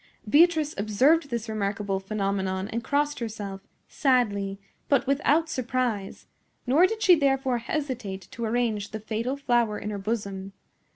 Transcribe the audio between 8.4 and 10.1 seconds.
arrange the fatal flower in her